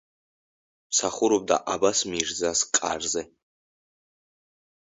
[0.93, 3.25] მსახურობდა აბას-მირზას კარზე.